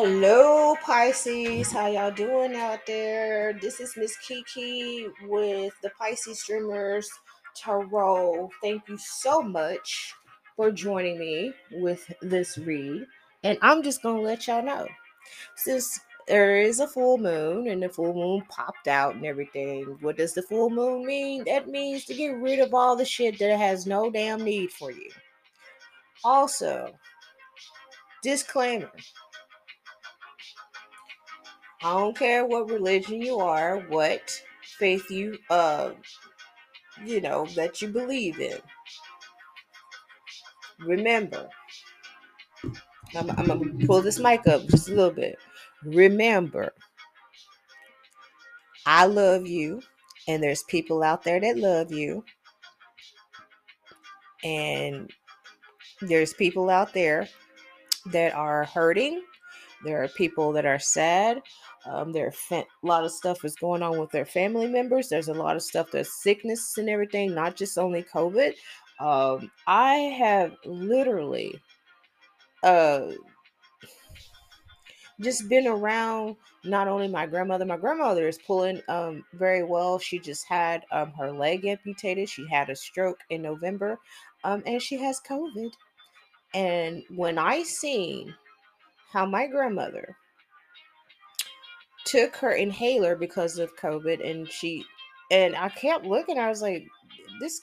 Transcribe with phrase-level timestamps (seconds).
[0.00, 1.72] Hello, Pisces.
[1.72, 3.52] How y'all doing out there?
[3.54, 7.10] This is Miss Kiki with the Pisces Dreamers
[7.56, 8.48] Tarot.
[8.62, 10.14] Thank you so much
[10.54, 13.08] for joining me with this read.
[13.42, 14.86] And I'm just going to let y'all know
[15.56, 20.16] since there is a full moon and the full moon popped out and everything, what
[20.16, 21.42] does the full moon mean?
[21.42, 24.92] That means to get rid of all the shit that has no damn need for
[24.92, 25.10] you.
[26.22, 26.92] Also,
[28.22, 28.92] disclaimer
[31.82, 34.42] I don't care what religion you are, what
[34.78, 35.90] faith you uh
[37.04, 38.58] you know that you believe in.
[40.80, 41.48] Remember,
[43.14, 45.38] I'm, I'm gonna pull this mic up just a little bit.
[45.84, 46.72] Remember,
[48.86, 49.82] I love you,
[50.26, 52.24] and there's people out there that love you,
[54.44, 55.12] and
[56.00, 57.28] there's people out there
[58.06, 59.22] that are hurting.
[59.84, 61.40] There are people that are sad.
[61.86, 65.08] Um, there fa- a lot of stuff is going on with their family members.
[65.08, 68.54] There's a lot of stuff that's sickness and everything, not just only COVID.
[69.00, 71.60] Um, I have literally
[72.62, 73.12] uh,
[75.20, 79.98] just been around not only my grandmother, my grandmother is pulling um, very well.
[79.98, 82.28] She just had um, her leg amputated.
[82.28, 83.98] She had a stroke in November
[84.44, 85.72] um, and she has COVID.
[86.54, 88.34] And when I seen
[89.12, 90.16] how my grandmother
[92.08, 94.84] took her inhaler because of COVID, and she
[95.30, 96.38] and I kept looking.
[96.38, 96.86] I was like,
[97.40, 97.60] this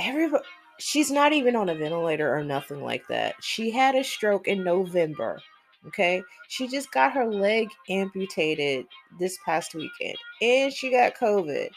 [0.00, 0.44] everybody.
[0.78, 3.34] She's not even on a ventilator or nothing like that.
[3.42, 5.40] She had a stroke in November.
[5.86, 8.86] Okay, she just got her leg amputated
[9.18, 11.68] this past weekend, and she got COVID.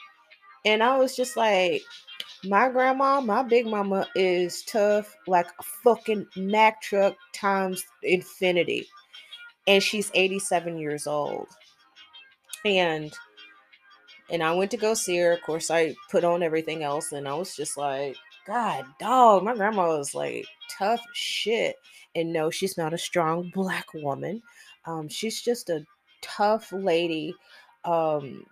[0.66, 1.81] And I was just like,
[2.46, 8.88] my grandma, my big mama is tough like a fucking Mack truck times infinity.
[9.67, 11.47] And she's 87 years old.
[12.66, 13.14] And
[14.30, 15.33] and I went to go see her.
[15.33, 18.16] Of course, I put on everything else and I was just like,
[18.47, 20.46] God dog, my grandma was like
[20.78, 21.75] tough shit.
[22.16, 24.41] And no, she's not a strong black woman.
[24.85, 25.85] Um, she's just a
[26.22, 27.34] tough lady.
[27.85, 28.45] Um,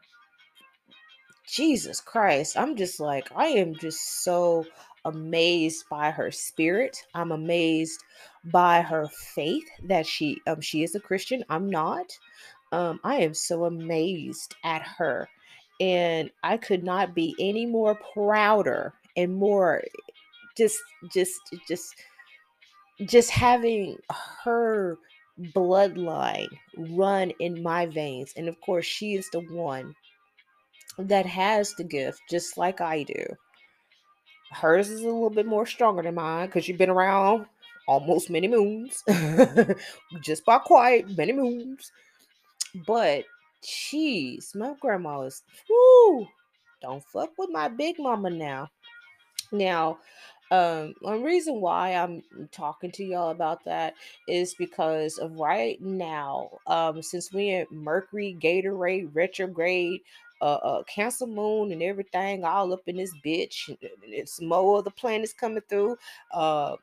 [1.48, 4.66] Jesus Christ, I'm just like, I am just so
[5.06, 7.06] amazed by her spirit.
[7.14, 8.04] I'm amazed
[8.46, 11.44] by her faith that she um she is a Christian.
[11.50, 12.18] I'm not.
[12.72, 15.30] Um, I am so amazed at her.
[15.80, 19.84] And I could not be any more prouder and more
[20.56, 20.78] just
[21.12, 21.96] just just
[23.06, 23.98] just having
[24.44, 24.98] her
[25.56, 26.48] bloodline
[26.78, 28.34] run in my veins.
[28.38, 29.96] And of course, she is the one
[30.98, 33.26] that has the gift just like I do.
[34.52, 37.46] Hers is a little bit more stronger than mine because you've been around
[37.88, 39.04] almost many moons,
[40.22, 41.92] just by quiet, many moons.
[42.86, 43.26] But
[43.64, 46.28] jeez, my grandma is whoo.
[46.82, 48.70] Don't fuck with my big mama now.
[49.52, 50.00] Now,
[50.52, 53.94] um, one reason why I'm talking to y'all about that
[54.28, 60.02] is because of right now, um, since we in Mercury, Gatorade, retrograde,
[60.42, 64.86] uh, uh, Cancer Moon, and everything all up in this bitch, and it's more of
[64.86, 65.96] the planets coming through.
[66.34, 66.76] Uh,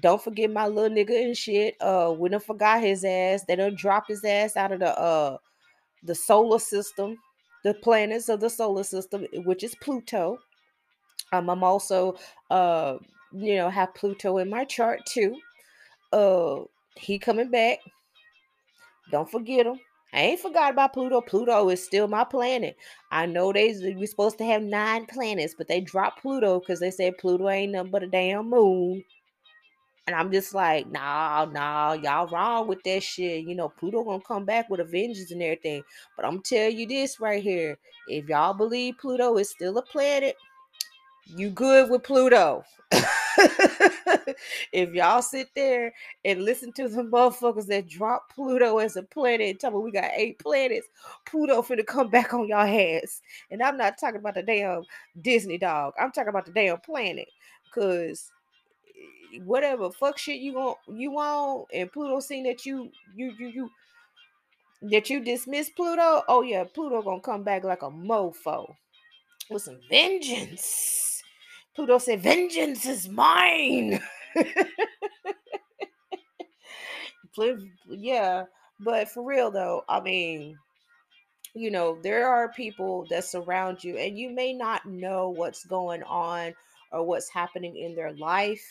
[0.00, 1.76] don't forget my little nigga and shit.
[1.80, 3.44] Uh, we don't forgot his ass.
[3.44, 5.36] They don't drop his ass out of the uh
[6.04, 7.18] the solar system,
[7.62, 10.38] the planets of the solar system, which is Pluto.
[11.32, 12.16] Um, I'm also
[12.50, 12.96] uh
[13.32, 15.36] you know have Pluto in my chart too.
[16.12, 16.60] Uh,
[16.96, 17.78] he coming back.
[19.10, 19.78] Don't forget him.
[20.14, 21.20] I ain't forgot about Pluto.
[21.22, 22.76] Pluto is still my planet.
[23.10, 26.90] I know they we supposed to have nine planets, but they dropped Pluto because they
[26.90, 29.02] said Pluto ain't nothing but a damn moon.
[30.06, 33.46] And I'm just like, nah, nah, y'all wrong with that shit.
[33.46, 35.82] You know, Pluto gonna come back with a vengeance and everything.
[36.16, 37.78] But I'm telling you this right here.
[38.08, 40.36] If y'all believe Pluto is still a planet,
[41.26, 42.64] you good with Pluto.
[44.72, 45.92] if y'all sit there
[46.24, 49.90] and listen to the motherfuckers that drop Pluto as a planet and tell me we
[49.90, 50.88] got eight planets,
[51.26, 53.22] Pluto finna come back on y'all heads.
[53.50, 54.84] And I'm not talking about the damn
[55.20, 55.94] Disney dog.
[55.98, 57.28] I'm talking about the damn planet.
[57.74, 58.30] Cause
[59.34, 63.46] eh, whatever fuck shit you want you want and Pluto seen that you you you
[63.48, 63.70] you
[64.82, 68.74] that you dismiss Pluto, oh yeah, Pluto gonna come back like a mofo
[69.48, 71.11] with some vengeance.
[71.74, 74.00] Pluto said, Vengeance is mine.
[77.88, 78.44] yeah,
[78.80, 80.58] but for real though, I mean,
[81.54, 86.02] you know, there are people that surround you, and you may not know what's going
[86.04, 86.54] on
[86.90, 88.64] or what's happening in their life.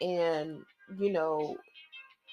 [0.00, 0.62] And,
[0.98, 1.56] you know,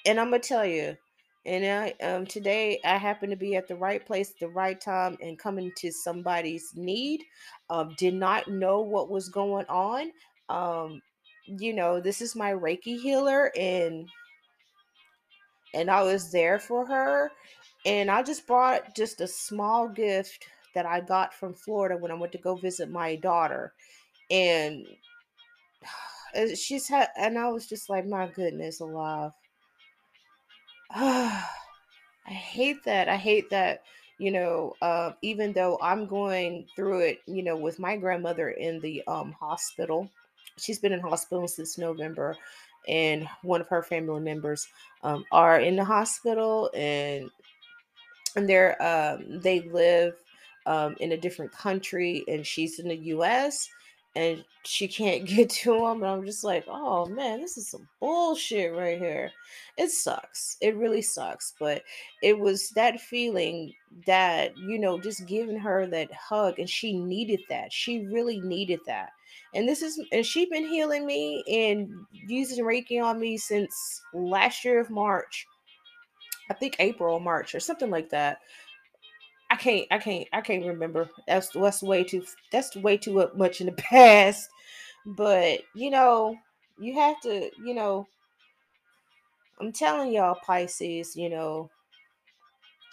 [0.06, 0.98] and I'm going to tell you,
[1.46, 4.80] and I um today I happen to be at the right place at the right
[4.80, 7.22] time and coming to somebody's need.
[7.70, 10.12] Um, did not know what was going on.
[10.50, 11.02] Um,
[11.46, 14.10] you know, this is my Reiki healer, and
[15.74, 17.32] and I was there for her,
[17.86, 22.16] and I just brought just a small gift that I got from Florida when I
[22.16, 23.74] went to go visit my daughter,
[24.32, 24.86] and
[26.56, 29.32] she's had, and I was just like, my goodness, alive.
[30.98, 31.44] I
[32.26, 33.10] hate that.
[33.10, 33.84] I hate that.
[34.18, 38.80] You know, uh, even though I'm going through it, you know, with my grandmother in
[38.80, 40.10] the um, hospital,
[40.58, 42.38] she's been in hospital since November,
[42.88, 44.70] and one of her family members
[45.04, 47.30] um, are in the hospital, and
[48.38, 50.16] and they're um, they live
[50.66, 53.68] um, in a different country, and she's in the U.S
[54.16, 56.04] and she can't get to him.
[56.04, 59.32] And I'm just like, oh man, this is some bullshit right here.
[59.78, 60.58] It sucks.
[60.62, 61.54] It really sucks.
[61.60, 61.84] But
[62.24, 63.74] it was that feeling
[64.06, 67.72] that, you know, just giving her that hug, and she needed that.
[67.72, 69.10] She really needed that.
[69.54, 74.66] And this is, and she's been healing me and using Reiki on me since last
[74.66, 75.46] year of March.
[76.50, 78.40] I think April March or something like that.
[79.56, 81.10] I can't, I can't, I can't remember.
[81.30, 84.50] That's that's way too that's way too much in the past.
[85.06, 86.36] But you know,
[86.78, 88.06] you have to, you know,
[89.62, 91.70] I'm telling y'all, Pisces, you know,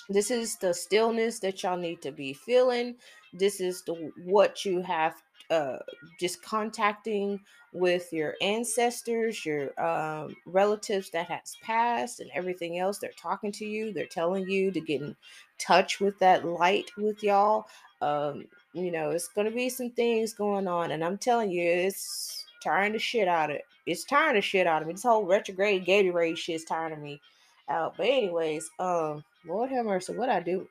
[0.08, 2.94] this is the stillness that y'all need to be feeling.
[3.32, 5.20] This is the what you have
[5.50, 5.78] uh
[6.20, 7.40] just contacting
[7.72, 12.98] with your ancestors, your um, relatives that has passed, and everything else.
[12.98, 13.92] They're talking to you.
[13.92, 15.16] They're telling you to get in
[15.58, 17.66] touch with that light with y'all.
[18.02, 18.44] Um,
[18.74, 22.92] you know, it's gonna be some things going on, and I'm telling you, it's tiring
[22.92, 23.64] the shit out of it.
[23.86, 24.94] It's tiring the shit out of me.
[24.94, 27.20] This whole retrograde Gatorade shit is tiring of me
[27.68, 27.96] out.
[27.96, 30.68] But anyways, um, Lord have mercy, what I do?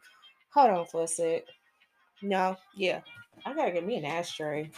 [0.54, 1.44] Hold on for a sec.
[2.22, 3.02] No, yeah,
[3.46, 4.72] I gotta get me an ashtray.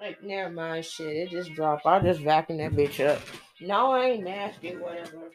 [0.00, 1.06] Like, never mind, shit.
[1.16, 1.86] It just dropped.
[1.86, 3.20] I'll just vacuum that bitch up.
[3.60, 5.30] No, I ain't nasty, whatever.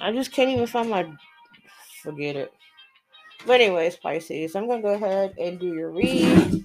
[0.00, 1.10] I just can't even find my.
[2.02, 2.52] Forget it.
[3.44, 6.64] But anyways, Pisces, I'm gonna go ahead and do your read,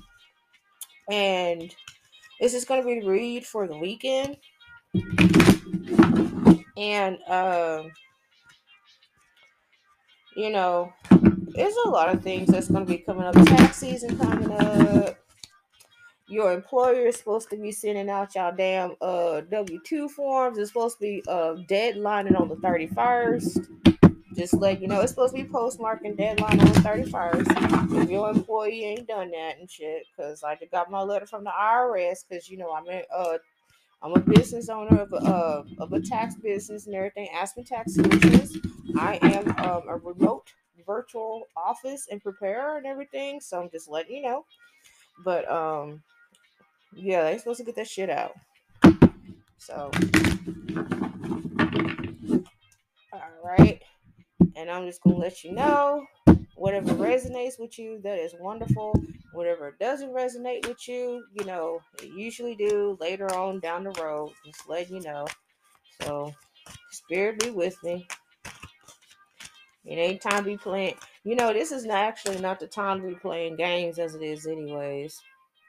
[1.10, 1.76] and
[2.40, 4.38] this is gonna be the read for the weekend,
[6.78, 7.92] and um,
[10.36, 10.94] you know,
[11.58, 13.36] there's a lot of things that's gonna be coming up.
[13.36, 15.18] Tax season coming up
[16.28, 20.58] your employer is supposed to be sending out y'all damn uh W2 forms.
[20.58, 23.68] It's supposed to be uh deadlining on the 31st.
[24.36, 28.04] Just let you know it's supposed to be postmarking deadline on the 31st.
[28.04, 31.44] If your employee ain't done that and shit, because I just got my letter from
[31.44, 33.38] the IRS, because you know I'm in uh
[34.02, 37.30] I'm a business owner of a uh, of a tax business and everything.
[37.34, 38.58] Aspen Tax Solutions.
[39.00, 40.54] I am um, a remote
[40.88, 43.40] virtual office and prepare and everything.
[43.42, 44.46] So I'm just letting you know.
[45.24, 46.02] But um
[46.94, 48.34] yeah, they're supposed to get that shit out.
[49.60, 49.92] So,
[53.12, 53.82] all right.
[54.56, 56.06] And I'm just gonna let you know
[56.56, 58.94] whatever resonates with you, that is wonderful.
[59.34, 64.32] Whatever doesn't resonate with you, you know, it usually do later on down the road.
[64.46, 65.28] Just letting you know.
[66.02, 66.34] So,
[66.92, 68.08] spirit be with me.
[69.88, 70.96] It ain't time to be playing.
[71.24, 74.22] You know, this is not actually not the time to be playing games as it
[74.22, 75.22] is, anyways.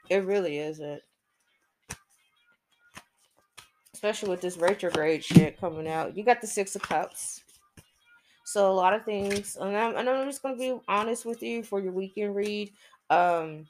[0.09, 1.01] It really isn't
[3.99, 6.15] especially with this retrograde shit coming out.
[6.15, 7.41] You got the Six of Cups.
[8.45, 11.63] So a lot of things, and I'm, and I'm just gonna be honest with you
[11.63, 12.71] for your weekend read.
[13.09, 13.65] Um,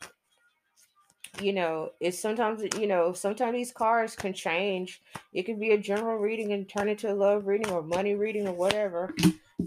[1.42, 5.02] you know, it's sometimes you know sometimes these cards can change.
[5.34, 8.48] It can be a general reading and turn into a love reading or money reading
[8.48, 9.16] or whatever.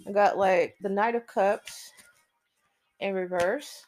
[0.07, 1.93] I got like the Knight of Cups
[3.01, 3.85] in reverse.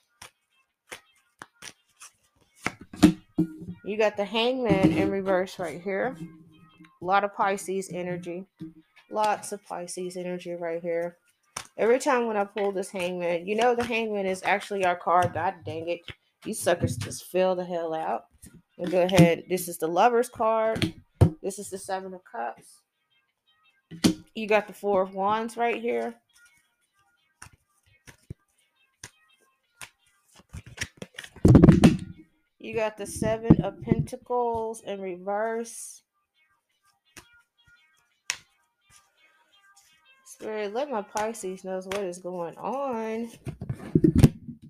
[3.84, 6.16] You got the Hangman in reverse right here.
[7.00, 8.46] A lot of Pisces energy.
[9.10, 11.16] Lots of Pisces energy right here.
[11.76, 15.34] Every time when I pull this hangman, you know the hangman is actually our card.
[15.34, 16.00] God dang it.
[16.44, 18.26] You suckers just fill the hell out.
[18.78, 19.44] We'll go ahead.
[19.48, 20.94] This is the lover's card.
[21.42, 22.80] This is the seven of cups.
[24.34, 26.14] You got the four of wands right here.
[32.58, 36.02] You got the seven of pentacles in reverse.
[40.24, 43.30] Spirit, let my Pisces knows what is going on.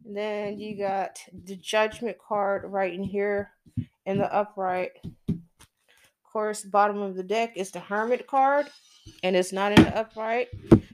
[0.05, 3.53] Then you got the judgment card right in here
[4.05, 4.91] in the upright.
[6.35, 8.67] Course, bottom of the deck is the Hermit card,
[9.23, 10.49] and it's not in the upright.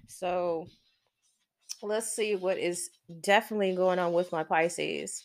[0.06, 0.68] So
[1.82, 2.90] let's see what is
[3.22, 5.24] definitely going on with my Pisces.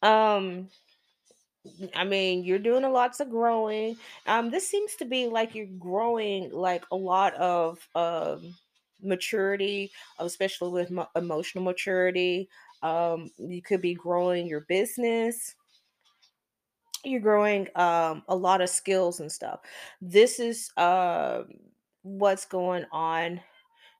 [0.00, 0.68] Um,
[1.94, 3.96] I mean, you're doing a lots of growing.
[4.26, 8.54] Um, this seems to be like you're growing like a lot of um
[9.02, 12.48] maturity, especially with mo- emotional maturity.
[12.82, 15.56] Um, you could be growing your business.
[17.04, 19.60] You're growing um a lot of skills and stuff.
[20.00, 21.48] This is um
[22.02, 23.40] what's going on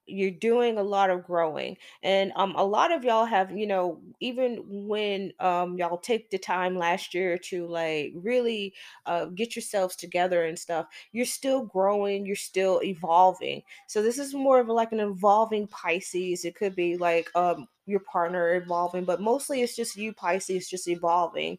[0.06, 4.00] you're doing a lot of growing and um a lot of y'all have you know
[4.20, 8.74] even when um y'all take the time last year to like really
[9.06, 14.34] uh get yourselves together and stuff you're still growing you're still evolving so this is
[14.34, 19.20] more of like an evolving pisces it could be like um your partner evolving but
[19.20, 21.58] mostly it's just you pisces just evolving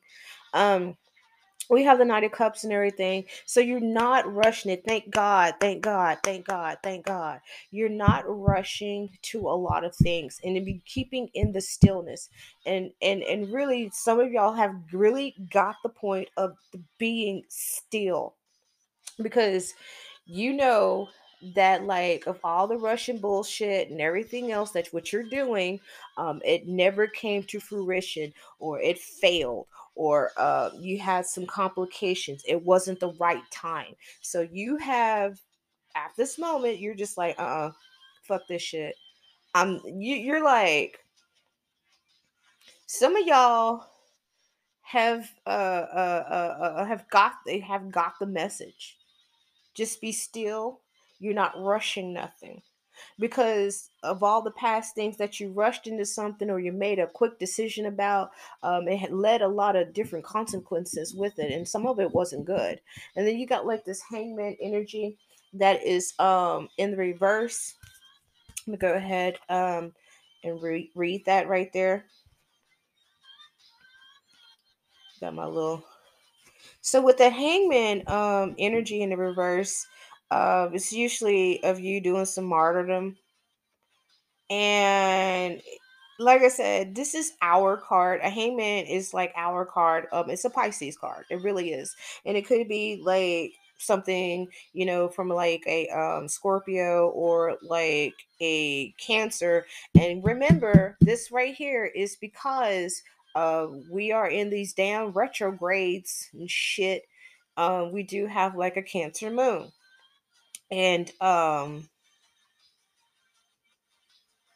[0.53, 0.95] um
[1.73, 3.25] we have the Knight of Cups and everything.
[3.45, 4.83] So you're not rushing it.
[4.87, 5.55] Thank God.
[5.59, 6.19] Thank God.
[6.23, 6.77] Thank God.
[6.83, 7.41] Thank God.
[7.71, 12.29] You're not rushing to a lot of things and to be keeping in the stillness.
[12.65, 16.57] And and and really some of y'all have really got the point of
[16.99, 18.35] being still
[19.21, 19.73] because
[20.25, 21.09] you know
[21.55, 25.79] that like of all the Russian bullshit and everything else that's what you're doing,
[26.17, 32.43] um, it never came to fruition or it failed or uh, you had some complications.
[32.47, 33.93] It wasn't the right time.
[34.21, 35.39] So you have
[35.95, 37.71] at this moment, you're just like, uh, uh
[38.23, 38.95] fuck this shit.
[39.53, 40.15] I'm you.
[40.15, 40.97] You're like
[42.85, 43.85] some of y'all
[44.81, 48.97] have uh, uh uh uh have got they have got the message
[49.73, 50.81] just be still.
[51.23, 52.61] You're not rushing nothing.
[53.17, 57.07] Because of all the past things that you rushed into something or you made a
[57.07, 61.65] quick decision about, um, it had led a lot of different consequences with it, and
[61.65, 62.81] some of it wasn't good.
[63.15, 65.17] And then you got like this hangman energy
[65.53, 67.75] that is um in the reverse.
[68.67, 69.93] Let me go ahead um
[70.43, 72.05] and re- read that right there.
[75.21, 75.85] Got my little
[76.81, 79.87] so with the hangman um energy in the reverse,
[80.31, 83.17] uh, it's usually of you doing some martyrdom.
[84.49, 85.61] And
[86.19, 88.21] like I said, this is our card.
[88.23, 90.07] A hangman is like our card.
[90.11, 91.25] Um, it's a Pisces card.
[91.29, 91.95] It really is.
[92.25, 98.13] And it could be like something, you know, from like a um Scorpio or like
[98.39, 99.65] a Cancer.
[99.99, 103.01] And remember, this right here is because
[103.35, 107.03] uh we are in these damn retrogrades and shit.
[107.57, 109.71] Um, we do have like a Cancer moon.
[110.71, 111.89] And um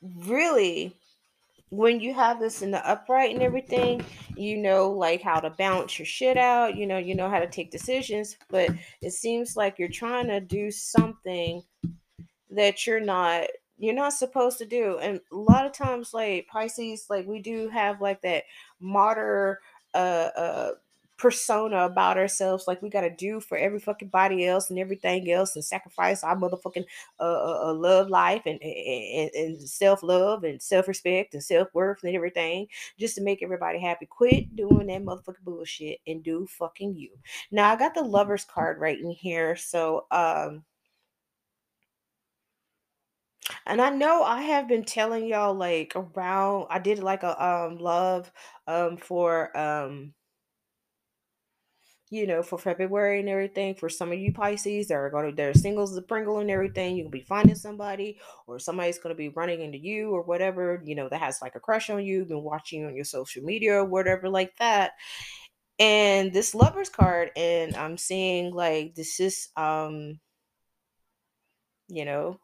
[0.01, 0.95] really
[1.69, 4.03] when you have this in the upright and everything,
[4.35, 7.47] you know like how to balance your shit out, you know, you know how to
[7.47, 8.69] take decisions, but
[9.01, 11.61] it seems like you're trying to do something
[12.49, 13.47] that you're not
[13.79, 14.97] you're not supposed to do.
[14.99, 18.45] And a lot of times like Pisces like we do have like that
[18.79, 19.59] martyr
[19.93, 20.71] uh uh
[21.17, 25.29] persona about ourselves like we got to do for every fucking body else and everything
[25.31, 26.85] else and sacrifice our motherfucking
[27.19, 32.67] uh, uh, uh love life and, and, and self-love and self-respect and self-worth and everything
[32.99, 34.05] just to make everybody happy.
[34.05, 37.09] Quit doing that motherfucking bullshit and do fucking you.
[37.51, 40.63] Now i got the lovers card right in here so um
[43.65, 47.77] and I know I have been telling y'all like around I did like a um
[47.77, 48.31] love
[48.67, 50.13] um for um
[52.09, 55.35] you know, for February and everything, for some of you Pisces that are going to,
[55.35, 59.29] they're singles, the Pringle and everything, You'll be finding somebody, or somebody's going to be
[59.29, 62.43] running into you, or whatever, you know, that has like a crush on you, been
[62.43, 64.91] watching you on your social media or whatever, like that.
[65.79, 70.19] And this lover's card, and I'm seeing like this is, um,
[71.89, 72.39] you know,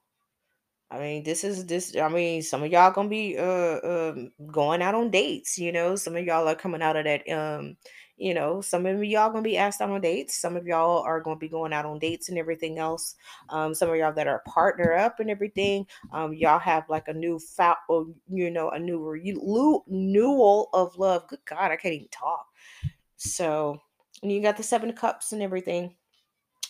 [0.92, 1.96] I mean, this is this.
[1.98, 5.58] I mean, some of y'all gonna be uh um going out on dates.
[5.58, 7.28] You know, some of y'all are coming out of that.
[7.30, 7.78] Um,
[8.24, 10.38] you know, some of y'all gonna be asked out on dates.
[10.38, 13.16] Some of y'all are gonna be going out on dates and everything else.
[13.50, 15.86] Um, some of y'all that are partner up and everything.
[16.14, 21.28] Um, y'all have like a new foul, you know, a new renewal of love.
[21.28, 22.48] Good God, I can't even talk.
[23.18, 23.82] So,
[24.22, 25.96] and you got the seven cups and everything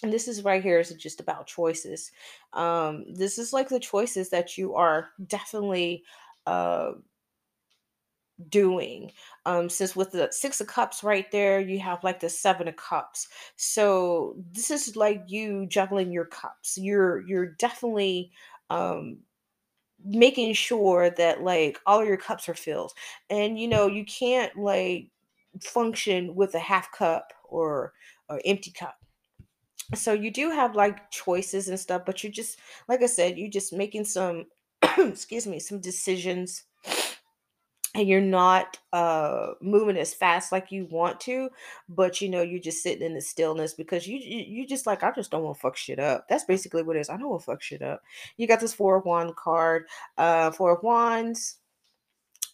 [0.01, 2.11] and this is right here is just about choices
[2.51, 6.03] um this is like the choices that you are definitely
[6.45, 6.91] uh
[8.49, 9.11] doing
[9.45, 12.75] um since with the six of cups right there you have like the seven of
[12.75, 13.27] cups.
[13.55, 16.77] So this is like you juggling your cups.
[16.77, 18.31] You're you're definitely
[18.69, 19.19] um
[20.03, 22.93] making sure that like all your cups are filled.
[23.29, 25.09] And you know you can't like
[25.61, 27.93] function with a half cup or
[28.29, 28.97] or empty cup.
[29.95, 33.49] So you do have like choices and stuff, but you're just like I said, you're
[33.49, 34.45] just making some
[34.97, 36.63] excuse me, some decisions
[37.95, 41.49] and you're not uh moving as fast like you want to
[41.89, 45.03] but you know you're just sitting in the stillness because you you, you just like
[45.03, 46.27] i just don't want to fuck shit up.
[46.27, 47.09] That's basically what it is.
[47.09, 48.01] I don't want to fuck shit up.
[48.37, 49.85] You got this four of wand card
[50.17, 51.57] uh four of wands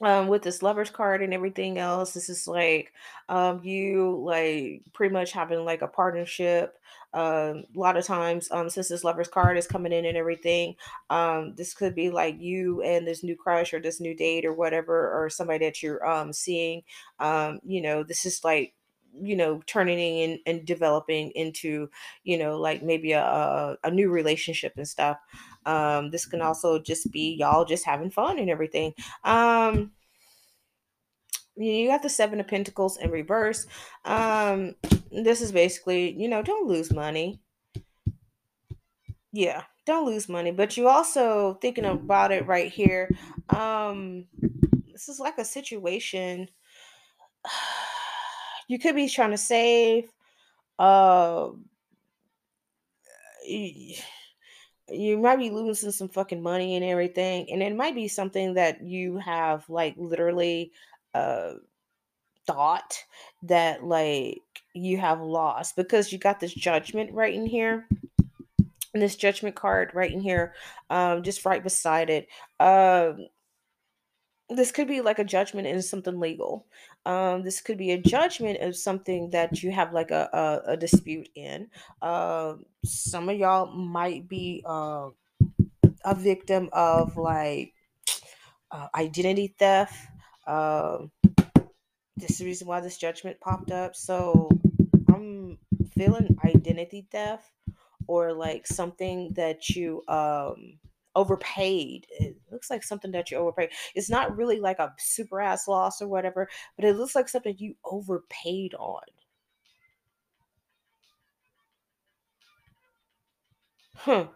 [0.01, 2.13] um with this lovers card and everything else.
[2.13, 2.93] This is like
[3.29, 6.77] um you like pretty much having like a partnership
[7.13, 10.75] um a lot of times um since this lovers card is coming in and everything
[11.09, 14.53] um this could be like you and this new crush or this new date or
[14.53, 16.83] whatever or somebody that you're um seeing
[17.19, 18.73] um you know this is like
[19.19, 21.89] you know turning in and developing into
[22.23, 25.17] you know like maybe a, a, a new relationship and stuff
[25.65, 29.91] um this can also just be y'all just having fun and everything um
[31.59, 33.67] you got the seven of pentacles in reverse.
[34.05, 34.75] Um
[35.11, 37.41] this is basically you know don't lose money.
[39.31, 40.51] Yeah don't lose money.
[40.51, 43.09] But you also thinking about it right here
[43.49, 44.25] um
[44.91, 46.49] this is like a situation.
[48.71, 50.11] You could be trying to save
[50.77, 51.49] uh
[53.49, 53.95] y-
[54.91, 57.47] you might be losing some fucking money and everything.
[57.51, 60.71] And it might be something that you have like literally
[61.13, 61.53] uh
[62.45, 63.03] thought
[63.43, 64.41] that like
[64.73, 67.87] you have lost because you got this judgment right in here
[68.93, 70.53] and this judgment card right in here
[70.89, 72.27] um just right beside it
[72.59, 73.27] um
[74.49, 76.65] this could be like a judgment in something legal
[77.05, 80.77] um this could be a judgment of something that you have like a a, a
[80.77, 81.67] dispute in
[82.01, 85.09] um some of y'all might be uh,
[86.05, 87.73] a victim of like
[88.71, 89.95] uh, identity theft
[90.49, 91.11] um
[92.17, 93.95] this is the reason why this judgment popped up.
[93.95, 94.49] So
[95.09, 95.57] I'm
[95.91, 97.51] feeling identity theft
[98.07, 100.79] or like something that you um
[101.15, 102.07] overpaid.
[102.11, 103.71] It looks like something that you overpaid.
[103.95, 107.55] It's not really like a super ass loss or whatever, but it looks like something
[107.57, 109.03] you overpaid on.
[113.95, 114.29] Huh.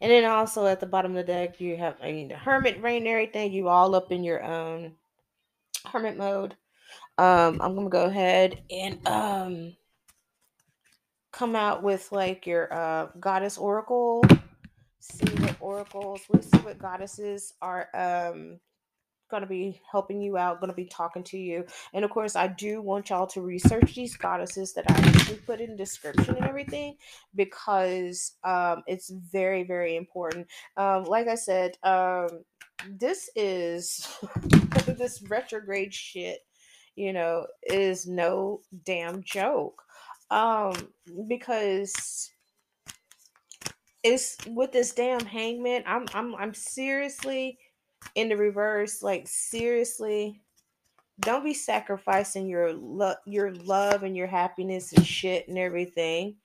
[0.00, 2.82] And then also at the bottom of the deck, you have I mean the hermit
[2.82, 3.52] rain and everything.
[3.52, 4.92] You all up in your own
[5.86, 6.56] hermit mode.
[7.18, 9.76] Um, I'm gonna go ahead and um
[11.32, 14.24] come out with like your uh goddess oracle.
[15.00, 18.58] See what oracles, let's see what goddesses are um
[19.30, 21.64] going to be helping you out, going to be talking to you.
[21.94, 25.10] And of course, I do want y'all to research these goddesses that I
[25.46, 26.96] put in description and everything
[27.34, 30.46] because um, it's very, very important.
[30.76, 32.44] Um, like I said, um,
[32.88, 34.06] this is
[34.86, 36.40] this retrograde shit,
[36.96, 39.82] you know, is no damn joke.
[40.30, 40.74] Um,
[41.26, 42.30] because
[44.02, 47.58] it's with this damn hangman, I'm I'm I'm seriously
[48.14, 50.40] in the reverse, like seriously,
[51.20, 56.36] don't be sacrificing your love, your love and your happiness and shit and everything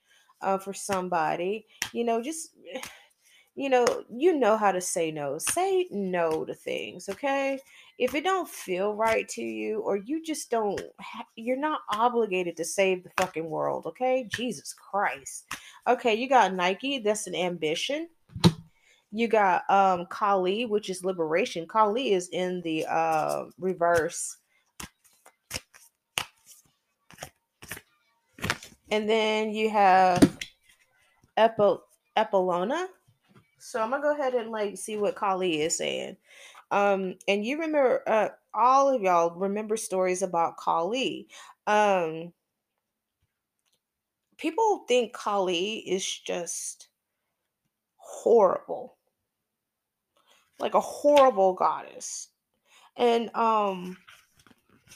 [0.41, 1.65] uh, for somebody.
[1.93, 2.49] You know, just
[3.55, 5.37] you know, you know how to say no.
[5.37, 7.59] Say no to things, okay?
[7.97, 12.57] If it don't feel right to you, or you just don't, ha- you're not obligated
[12.57, 14.27] to save the fucking world, okay?
[14.35, 15.45] Jesus Christ.
[15.87, 16.99] Okay, you got Nike.
[16.99, 18.09] That's an ambition.
[19.15, 21.65] You got um Kali, which is liberation.
[21.65, 24.36] Kali is in the uh reverse.
[28.91, 30.38] And then you have
[31.38, 31.80] Epo
[32.17, 32.88] Epilona.
[33.58, 36.17] So I'm gonna go ahead and like see what Kali is saying.
[36.71, 41.30] Um, and you remember uh all of y'all remember stories about Kali.
[41.67, 42.34] Um
[44.38, 46.89] people think Kali is just
[47.95, 48.97] horrible.
[50.59, 52.29] Like a horrible goddess.
[52.97, 53.97] And um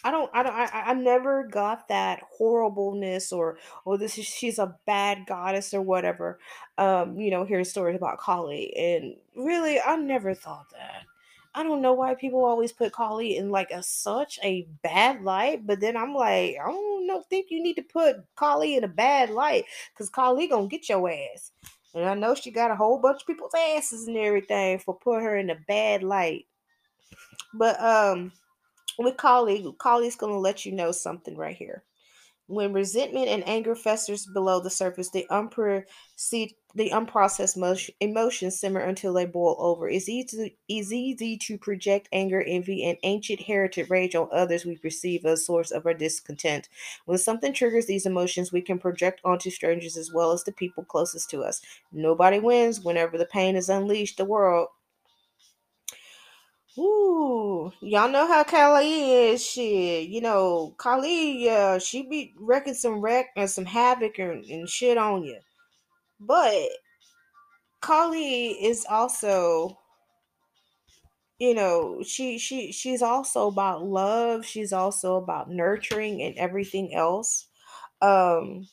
[0.03, 4.59] I don't I don't I, I never got that horribleness or oh this is she's
[4.59, 6.39] a bad goddess or whatever.
[6.77, 11.03] Um, you know, hearing stories about Kali and really I never thought that.
[11.53, 15.65] I don't know why people always put Kali in like a such a bad light,
[15.65, 18.87] but then I'm like, I don't know, think you need to put Kali in a
[18.87, 21.51] bad light because Kali gonna get your ass.
[21.93, 25.23] And I know she got a whole bunch of people's asses and everything for put
[25.23, 26.45] her in a bad light.
[27.53, 28.31] But um
[28.97, 31.83] with Kali, Kali's gonna let you know something right here.
[32.49, 38.79] When resentment and anger festers below the surface, the, unproceed, the unprocessed motion, emotions simmer
[38.79, 39.87] until they boil over.
[39.87, 44.77] It's easy, it's easy to project anger, envy, and ancient heritage rage on others we
[44.77, 46.69] perceive as source of our discontent.
[47.05, 50.83] When something triggers these emotions, we can project onto strangers as well as the people
[50.83, 51.61] closest to us.
[51.91, 54.17] Nobody wins whenever the pain is unleashed.
[54.17, 54.69] The world
[56.77, 59.45] Ooh, y'all know how Kali is.
[59.45, 64.69] Shit, you know, Kali, yeah, she be wrecking some wreck and some havoc and, and
[64.69, 65.39] shit on you.
[66.19, 66.69] But
[67.81, 69.79] Kali is also,
[71.39, 74.45] you know, she she she's also about love.
[74.45, 77.47] She's also about nurturing and everything else.
[78.01, 78.67] Um,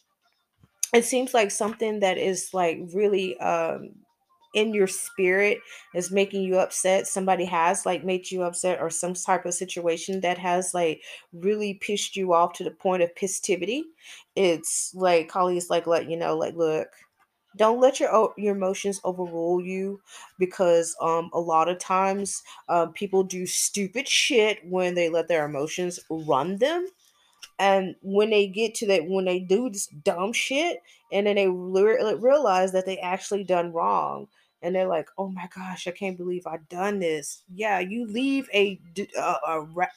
[0.92, 3.90] it seems like something that is like really um
[4.56, 5.58] in your spirit
[5.94, 10.20] is making you upset somebody has like made you upset or some type of situation
[10.22, 11.02] that has like
[11.34, 13.82] really pissed you off to the point of pistivity
[14.34, 16.88] it's like Kali's like let you know like look
[17.56, 20.00] don't let your your emotions overrule you
[20.38, 25.44] because um a lot of times uh, people do stupid shit when they let their
[25.44, 26.86] emotions run them
[27.58, 31.48] and when they get to that when they do this dumb shit and then they
[31.48, 34.28] re- realize that they actually done wrong
[34.62, 37.42] and they're like oh my gosh i can't believe i done this.
[37.52, 38.80] Yeah you leave a
[39.16, 39.88] a, a,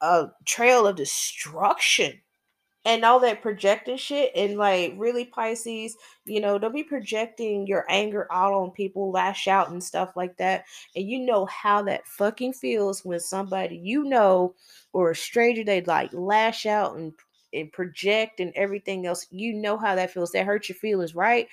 [0.00, 2.20] a trail of destruction
[2.84, 7.84] and all that projecting shit and like really pisces you know don't be projecting your
[7.88, 12.06] anger out on people lash out and stuff like that and you know how that
[12.06, 14.54] fucking feels when somebody you know
[14.92, 17.12] or a stranger they like lash out and
[17.52, 21.48] and project and everything else you know how that feels that hurts your feelings right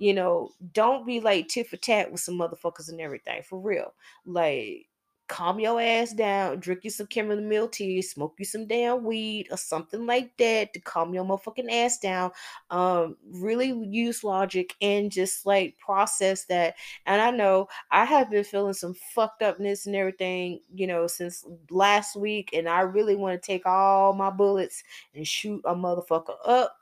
[0.00, 3.42] you know, don't be like tit for tat with some motherfuckers and everything.
[3.42, 3.92] For real.
[4.24, 4.86] Like,
[5.28, 9.58] calm your ass down, drink you some chamomile tea, smoke you some damn weed or
[9.58, 12.30] something like that to calm your motherfucking ass down.
[12.70, 16.76] Um, really use logic and just like process that.
[17.04, 21.44] And I know I have been feeling some fucked upness and everything, you know, since
[21.70, 24.82] last week, and I really want to take all my bullets
[25.14, 26.74] and shoot a motherfucker up.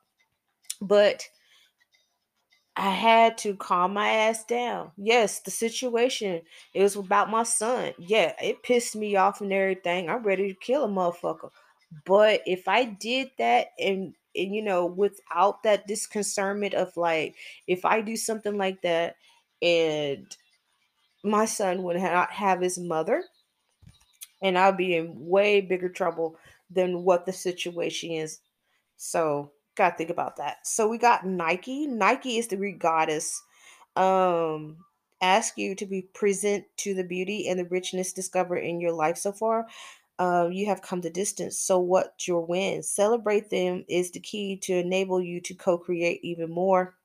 [0.81, 1.29] But
[2.79, 4.93] I had to calm my ass down.
[4.97, 6.43] Yes, the situation
[6.75, 7.95] it was about my son.
[7.99, 10.09] Yeah, it pissed me off and everything.
[10.09, 11.51] I'm ready to kill a motherfucker.
[12.07, 17.37] But if I did that and and you know without that disconcernment of like
[17.67, 19.17] if I do something like that
[19.63, 20.37] and
[21.25, 23.25] my son would not have his mother
[24.43, 26.37] and I'll be in way bigger trouble
[26.71, 28.41] than what the situation is
[28.97, 30.67] so gotta think about that.
[30.67, 31.87] So we got Nike.
[31.87, 33.43] Nike is the Greek goddess.
[33.97, 34.79] Um,
[35.23, 39.17] ask you to be present to the beauty and the richness discovered in your life
[39.17, 39.67] so far.
[40.19, 41.59] Um, you have come the distance.
[41.59, 42.83] So what's your win?
[42.83, 46.98] Celebrate them is the key to enable you to co-create even more.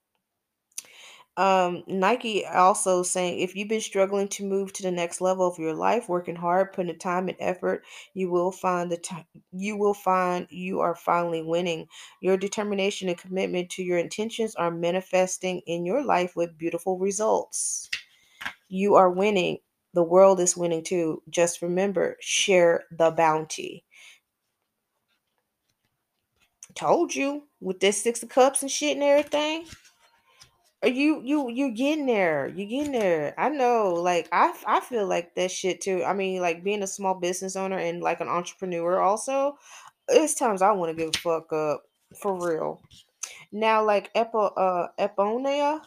[1.35, 5.57] Um, Nike also saying if you've been struggling to move to the next level of
[5.57, 9.75] your life, working hard, putting the time and effort, you will find the time you
[9.75, 11.87] will find you are finally winning.
[12.21, 17.89] Your determination and commitment to your intentions are manifesting in your life with beautiful results.
[18.69, 19.57] You are winning.
[19.95, 21.23] The world is winning too.
[21.29, 23.85] Just remember, share the bounty.
[26.75, 29.65] Told you with this six of cups and shit and everything.
[30.83, 32.47] Uh, you you you getting there.
[32.47, 33.33] You getting there.
[33.37, 33.93] I know.
[33.93, 36.03] Like i i feel like that shit too.
[36.03, 39.57] I mean, like being a small business owner and like an entrepreneur also,
[40.09, 41.83] it's times I want to give a fuck up
[42.21, 42.81] for real.
[43.51, 45.81] Now like Epo uh Eponia,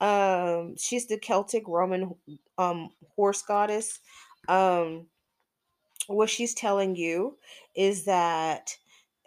[0.00, 2.14] um she's the Celtic Roman
[2.58, 4.00] um horse goddess.
[4.48, 5.06] Um
[6.08, 7.36] what she's telling you
[7.76, 8.76] is that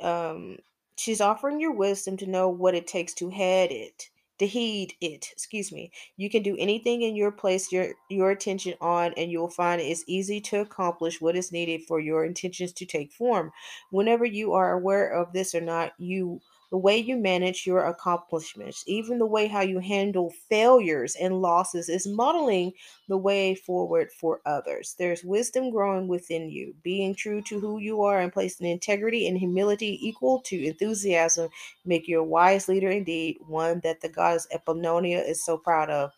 [0.01, 0.57] um,
[0.97, 4.09] she's offering your wisdom to know what it takes to head it
[4.43, 5.91] to heed it excuse me.
[6.17, 10.03] You can do anything in your place your your attention on and you'll find it's
[10.07, 13.51] easy to accomplish what is needed for your intentions to take form.
[13.91, 16.41] Whenever you are aware of this or not you
[16.73, 21.89] the way you manage your accomplishments even the way how you handle failures and losses
[21.89, 22.73] is modeling
[23.09, 24.95] the way forward for others.
[24.97, 26.75] There's wisdom growing within you.
[26.83, 31.49] Being true to who you are and placing integrity and humility equal to enthusiasm
[31.85, 36.13] make you a wise leader indeed, one that the goddess Epononia is so proud of.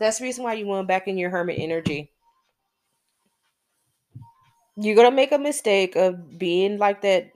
[0.00, 2.12] That's the reason why you went back in your hermit energy.
[4.76, 7.33] You're gonna make a mistake of being like that.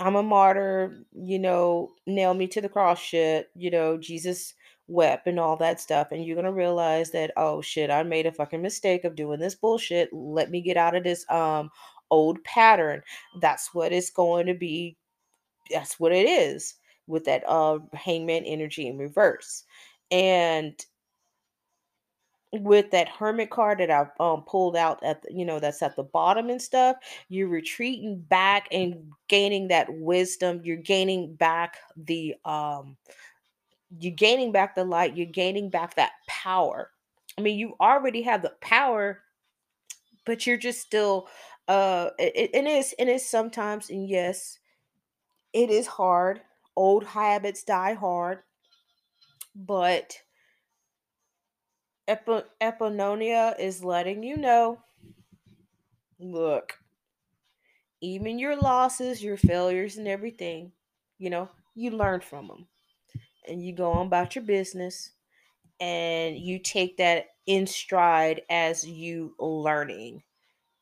[0.00, 4.54] I'm a martyr, you know, nail me to the cross shit, you know, Jesus
[4.88, 6.08] wept and all that stuff.
[6.12, 9.54] And you're gonna realize that, oh shit, I made a fucking mistake of doing this
[9.54, 10.10] bullshit.
[10.12, 11.70] Let me get out of this um
[12.10, 13.02] old pattern.
[13.40, 14.96] That's what it's going to be
[15.70, 16.74] that's what it is
[17.06, 19.64] with that uh hangman energy in reverse.
[20.10, 20.74] And
[22.62, 25.96] with that hermit card that I've um, pulled out at the, you know that's at
[25.96, 26.96] the bottom and stuff,
[27.28, 30.60] you're retreating back and gaining that wisdom.
[30.64, 32.96] You're gaining back the um,
[33.98, 35.16] you're gaining back the light.
[35.16, 36.90] You're gaining back that power.
[37.38, 39.22] I mean, you already have the power,
[40.24, 41.28] but you're just still
[41.68, 44.58] uh, it, it is it is sometimes and yes,
[45.52, 46.40] it is hard.
[46.76, 48.40] Old habits die hard,
[49.54, 50.16] but
[52.08, 54.82] Epo- Epononia is letting you know
[56.18, 56.78] look,
[58.00, 60.72] even your losses, your failures, and everything,
[61.18, 62.66] you know, you learn from them
[63.48, 65.12] and you go on about your business
[65.80, 70.22] and you take that in stride as you learning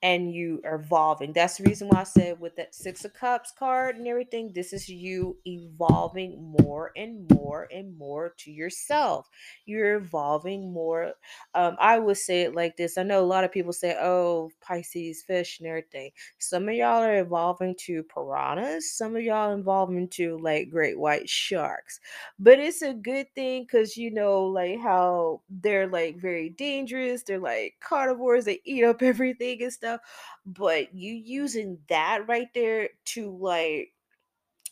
[0.03, 1.33] and you are evolving.
[1.33, 4.73] That's the reason why I said with that Six of Cups card and everything, this
[4.73, 9.29] is you evolving more and more and more to yourself.
[9.65, 11.13] You're evolving more.
[11.55, 12.99] Um, I would say it like this.
[12.99, 16.11] I know a lot of people say, oh, Pisces, fish, and everything.
[16.39, 21.29] Some of y'all are evolving to piranhas, some of y'all evolving to like great white
[21.29, 22.01] sharks.
[22.41, 27.39] But it's a good thing because you know, like how they're like very dangerous, they're
[27.39, 30.01] like carnivores, they eat up everything and stuff stuff,
[30.47, 33.93] but you using that right there to like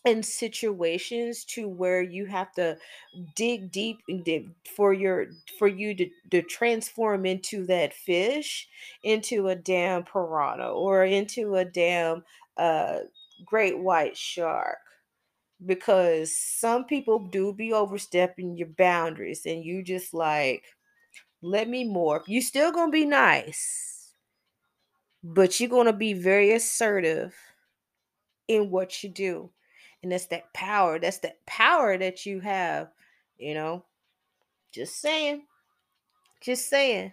[0.06, 2.76] in situations to where you have to
[3.36, 3.98] dig deep
[4.74, 5.26] for your
[5.58, 8.66] for you to, to transform into that fish
[9.02, 12.24] into a damn piranha or into a damn
[12.56, 13.00] uh
[13.44, 14.78] great white shark.
[15.66, 20.64] Because some people do be overstepping your boundaries and you just like
[21.42, 22.26] let me morph.
[22.26, 23.89] You still gonna be nice
[25.22, 27.34] but you're going to be very assertive
[28.48, 29.50] in what you do.
[30.02, 30.98] And that's that power.
[30.98, 32.88] That's that power that you have,
[33.38, 33.84] you know.
[34.72, 35.42] Just saying.
[36.40, 37.12] Just saying.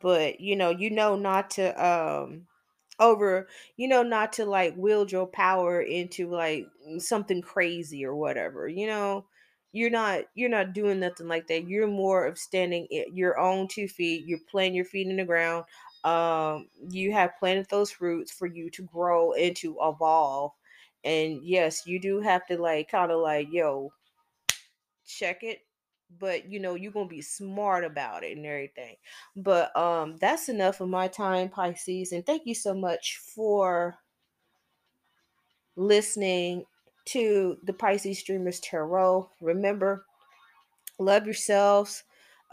[0.00, 2.46] But, you know, you know not to um
[3.00, 6.66] over, you know, not to like wield your power into like
[6.98, 9.24] something crazy or whatever, you know
[9.72, 13.86] you're not you're not doing nothing like that you're more of standing your own two
[13.86, 15.64] feet you're planting your feet in the ground
[16.04, 20.52] um you have planted those roots for you to grow and to evolve.
[21.04, 23.92] And yes you do have to like kind of like yo
[25.04, 25.66] check it
[26.18, 28.96] but you know you're gonna be smart about it and everything.
[29.36, 33.98] But um that's enough of my time pisces and thank you so much for
[35.76, 36.64] listening
[37.06, 39.30] to the pisces dreamers tarot.
[39.40, 40.04] Remember
[40.98, 42.04] love yourselves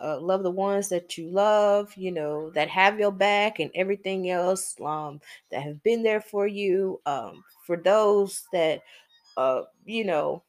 [0.02, 4.30] uh, love the ones that you love you know that have your back and everything
[4.30, 5.20] else um,
[5.52, 8.82] that have been there for you um, for those that
[9.38, 10.44] uh, you know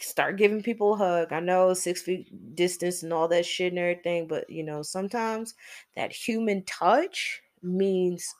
[0.00, 1.32] start giving people a hug.
[1.32, 5.54] I know six feet distance and all that shit and everything but you know sometimes
[5.96, 8.34] that human touch means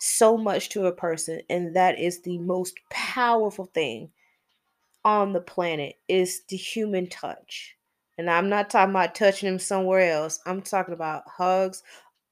[0.00, 4.10] so much to a person and that is the most powerful thing
[5.04, 7.77] on the planet is the human touch
[8.18, 10.40] and I'm not talking about touching him somewhere else.
[10.44, 11.82] I'm talking about hugs,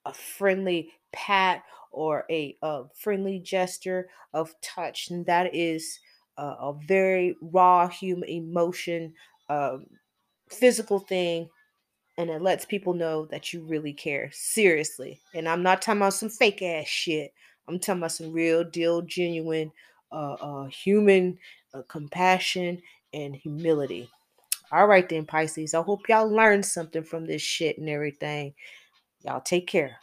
[0.05, 5.11] a friendly pat, or a, a friendly gesture of touch.
[5.11, 6.01] And that is
[6.37, 9.14] uh, a very raw human emotion,
[9.49, 9.87] um,
[10.51, 11.49] physical thing.
[12.18, 14.31] And it lets people know that you really care.
[14.33, 15.20] Seriously.
[15.35, 17.33] And I'm not talking about some fake ass shit.
[17.68, 19.72] I'm talking about some real deal, genuine,
[20.12, 21.38] uh, uh, human
[21.75, 24.11] uh, compassion and humility.
[24.72, 25.74] All right, then, Pisces.
[25.74, 28.55] I hope y'all learned something from this shit and everything.
[29.24, 29.98] Y'all take care.